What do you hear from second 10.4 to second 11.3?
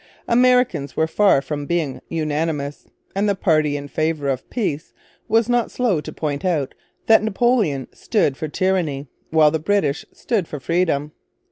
for freedom.